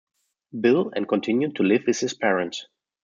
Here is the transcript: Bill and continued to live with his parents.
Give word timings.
Bill 0.59 0.89
and 0.95 1.07
continued 1.07 1.57
to 1.57 1.61
live 1.63 1.83
with 1.85 1.99
his 1.99 2.15
parents. 2.15 2.65